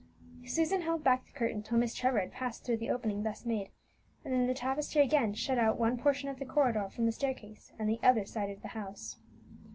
Susan 0.47 0.81
held 0.81 1.03
back 1.03 1.23
the 1.27 1.31
curtain 1.31 1.61
till 1.61 1.77
Miss 1.77 1.93
Trevor 1.93 2.21
had 2.21 2.31
passed 2.31 2.65
through 2.65 2.77
the 2.77 2.89
opening 2.89 3.21
thus 3.21 3.45
made, 3.45 3.69
and 4.25 4.33
then 4.33 4.47
the 4.47 4.53
tapestry 4.55 5.03
again 5.03 5.31
shut 5.35 5.59
out 5.59 5.77
one 5.77 5.95
portion 5.95 6.27
of 6.27 6.39
the 6.39 6.43
corridor 6.45 6.89
from 6.89 7.05
the 7.05 7.11
staircase 7.11 7.71
and 7.77 7.87
the 7.87 7.99
other 8.01 8.25
side 8.25 8.49
of 8.49 8.63
the 8.63 8.69
house. 8.69 9.19